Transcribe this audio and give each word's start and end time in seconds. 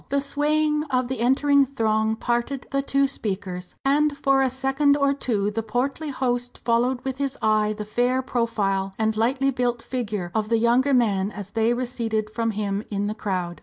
The 0.09 0.19
swaying 0.19 0.83
of 0.85 1.09
the 1.09 1.19
entering 1.19 1.63
throng 1.63 2.15
parted 2.15 2.65
the 2.71 2.81
two 2.81 3.07
speakers, 3.07 3.75
and 3.85 4.17
for 4.17 4.41
a 4.41 4.49
second 4.49 4.97
or 4.97 5.13
two 5.13 5.51
the 5.51 5.61
portly 5.61 6.09
host 6.09 6.57
followed 6.57 7.01
with 7.01 7.19
his 7.19 7.37
eye 7.39 7.73
the 7.77 7.85
fair 7.85 8.23
profile 8.23 8.93
and 8.97 9.15
lightly 9.15 9.51
built 9.51 9.83
figure 9.83 10.31
of 10.33 10.49
the 10.49 10.57
younger 10.57 10.95
man 10.95 11.29
as 11.29 11.51
they 11.51 11.71
receded 11.75 12.31
from 12.31 12.49
him 12.49 12.83
in 12.89 13.05
the 13.05 13.13
crowd. 13.13 13.59